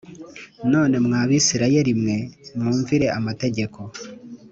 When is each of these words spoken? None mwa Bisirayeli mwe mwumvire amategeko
None 0.71 0.95
mwa 1.05 1.21
Bisirayeli 1.29 1.91
mwe 2.01 2.17
mwumvire 2.57 3.07
amategeko 3.17 3.79